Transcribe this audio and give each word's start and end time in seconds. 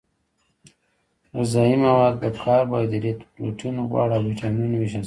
غذايي 1.37 1.75
مواد 1.85 2.13
په 2.21 2.27
کاربوهایدریت 2.39 3.19
پروټین 3.33 3.75
غوړ 3.89 4.09
او 4.15 4.21
ویټامینونو 4.29 4.75
ویشل 4.77 4.89
شوي 4.89 4.91
دي 4.91 4.99